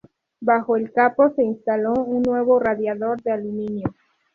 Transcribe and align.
Bajo 0.41 0.77
el 0.77 0.91
capó 0.91 1.29
se 1.35 1.43
instaló 1.43 1.93
un 1.93 2.23
nuevo 2.23 2.57
radiador 2.57 3.21
de 3.21 3.33
aluminio. 3.33 3.93